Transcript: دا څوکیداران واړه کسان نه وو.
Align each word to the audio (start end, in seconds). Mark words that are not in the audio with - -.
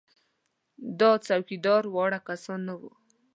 دا 0.99 1.11
څوکیداران 1.25 1.85
واړه 1.93 2.19
کسان 2.27 2.59
نه 2.67 2.73
وو. 2.79 2.89